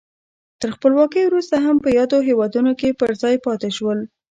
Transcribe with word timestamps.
تر 0.59 0.69
خپلواکۍ 0.75 1.23
وروسته 1.25 1.55
هم 1.65 1.75
په 1.83 1.89
یادو 1.97 2.17
هېوادونو 2.27 2.71
کې 2.79 2.97
پر 2.99 3.09
ځای 3.21 3.35
پاتې 3.45 3.69
شول. 3.77 3.99